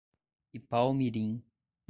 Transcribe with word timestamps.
Ipaumirim 0.57 1.29